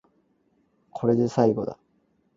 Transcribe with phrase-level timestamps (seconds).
[0.91, 1.13] 警黑
[1.53, 1.77] 勾結